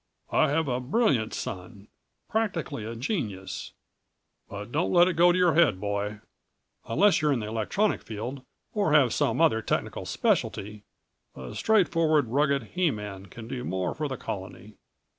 [0.31, 1.87] "I have a brilliant son
[2.27, 3.71] practically a genius.
[4.49, 6.21] But don't let it go to your head, boy.
[6.87, 8.41] Unless you're in the electronic field
[8.73, 10.85] or have some other technical specialty
[11.35, 14.73] a straightforward, rugged he man can do more for the Colony."